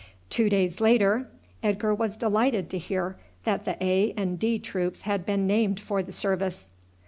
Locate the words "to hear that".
2.71-3.65